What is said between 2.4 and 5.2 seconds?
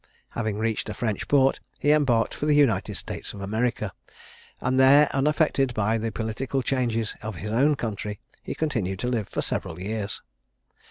the United States of America, and there,